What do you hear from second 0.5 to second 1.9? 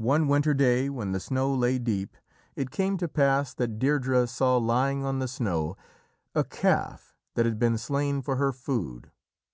day, when the snow lay